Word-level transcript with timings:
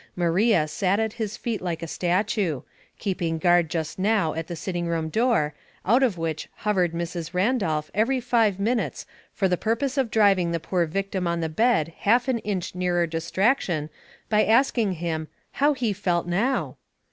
Maria 0.15 0.67
sat 0.67 0.99
at 0.99 1.13
his 1.21 1.37
feet 1.37 1.61
like 1.61 1.83
a 1.83 1.87
statue, 1.87 2.63
keeping 2.97 3.37
guard 3.37 3.69
just 3.69 3.99
now 3.99 4.33
at 4.33 4.47
the 4.47 4.55
sitting 4.55 4.87
room 4.87 5.09
door, 5.09 5.53
out 5.85 6.01
of 6.01 6.17
which 6.17 6.49
hovered 6.65 6.91
Mrs. 6.91 7.35
Randolph 7.35 7.91
every 7.93 8.19
five 8.19 8.59
minutes 8.59 9.05
for 9.31 9.47
the 9.47 9.57
purpose 9.57 9.99
of 9.99 10.09
driving 10.09 10.53
the 10.53 10.59
poor 10.59 10.87
victim 10.87 11.27
on 11.27 11.39
the 11.39 11.49
bed 11.49 11.93
half 11.99 12.27
an 12.27 12.39
inch 12.39 12.73
nearer 12.73 13.05
distraction 13.05 13.91
by 14.27 14.43
asking 14.43 14.93
him" 14.93 15.27
How 15.61 15.73
he 15.75 15.93
felt 15.93 16.25
now 16.25 16.77